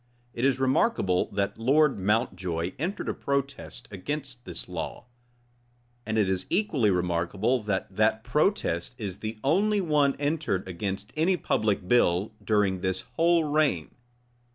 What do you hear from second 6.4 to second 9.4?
equally remarkable that that protest is the